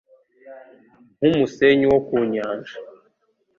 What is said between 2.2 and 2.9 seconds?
nyanja